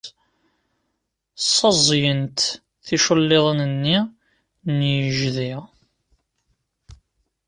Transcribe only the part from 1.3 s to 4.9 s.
Ssaẓyent ticulliḍin-nni n